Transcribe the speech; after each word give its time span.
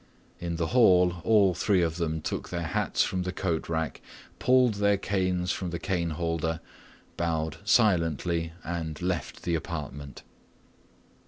In 0.39 0.55
the 0.55 0.65
hall 0.73 1.17
all 1.23 1.53
three 1.53 1.83
of 1.83 1.97
them 1.97 2.21
took 2.21 2.49
their 2.49 2.63
hats 2.63 3.03
from 3.03 3.21
the 3.21 3.31
coat 3.31 3.69
rack, 3.69 4.01
pulled 4.39 4.73
their 4.81 4.97
canes 4.97 5.51
from 5.51 5.69
the 5.69 5.77
cane 5.77 6.09
holder, 6.09 6.59
bowed 7.17 7.57
silently, 7.65 8.51
and 8.63 8.99
left 8.99 9.43
the 9.43 9.53
apartment. 9.53 10.23